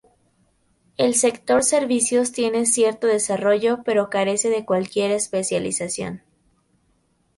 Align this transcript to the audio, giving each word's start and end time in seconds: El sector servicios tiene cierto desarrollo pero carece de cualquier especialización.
El 0.97 1.13
sector 1.13 1.63
servicios 1.63 2.31
tiene 2.31 2.65
cierto 2.65 3.05
desarrollo 3.05 3.83
pero 3.85 4.09
carece 4.09 4.49
de 4.49 4.65
cualquier 4.65 5.11
especialización. 5.11 6.23